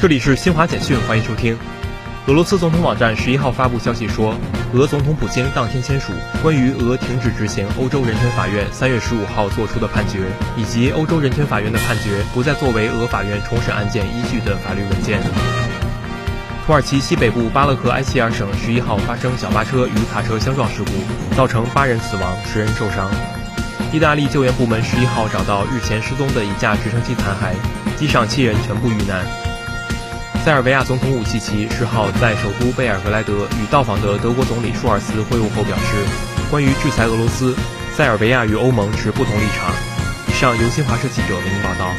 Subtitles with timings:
[0.00, 1.56] 这里是新华简讯，欢迎收听。
[2.26, 4.34] 俄罗斯总统网站十一号发布消息说，
[4.74, 6.12] 俄总统普京当天签署
[6.42, 10.20] 关于俄停止执行欧洲人权法院三月十五号作出的判决，
[10.56, 15.20] 以及欧洲人权法院的判决不再作为俄法院重审案件依据的法律文件。
[16.66, 23.10] 土耳其西北部巴勒克埃齐尔省十一号发生小巴车与卡车相撞事故，造成八人死亡，十人受伤。
[23.92, 27.54] 意大利救援部门十一号找到日前失踪的一架直升机残骸，
[27.98, 29.43] 机上七人全部遇难。
[30.44, 35.96] 塞尔维亚总统武契奇十号在首都贝尔格莱德与到访的德国总理舒尔茨会晤后表示，
[36.50, 37.56] 关于制裁俄罗斯，
[37.96, 39.74] 塞尔维亚与欧盟持不同立场。
[40.28, 41.90] 以上由新华社记者为您报道。